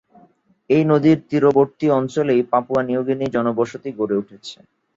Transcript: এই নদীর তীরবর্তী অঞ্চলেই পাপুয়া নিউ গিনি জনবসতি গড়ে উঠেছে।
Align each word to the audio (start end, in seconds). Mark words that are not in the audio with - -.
এই 0.69 0.83
নদীর 0.91 1.17
তীরবর্তী 1.29 1.85
অঞ্চলেই 1.91 2.41
পাপুয়া 2.51 2.81
নিউ 2.83 3.01
গিনি 3.07 3.25
জনবসতি 3.35 3.89
গড়ে 3.99 4.15
উঠেছে। 4.21 4.57